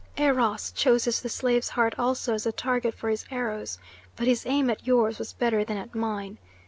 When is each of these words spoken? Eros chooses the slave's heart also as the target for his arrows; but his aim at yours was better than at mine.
Eros 0.17 0.71
chooses 0.71 1.21
the 1.21 1.29
slave's 1.29 1.69
heart 1.69 1.93
also 1.95 2.33
as 2.33 2.45
the 2.45 2.51
target 2.51 2.95
for 2.95 3.07
his 3.07 3.23
arrows; 3.29 3.77
but 4.15 4.25
his 4.25 4.47
aim 4.47 4.67
at 4.71 4.87
yours 4.87 5.19
was 5.19 5.33
better 5.33 5.63
than 5.63 5.77
at 5.77 5.93
mine. 5.93 6.39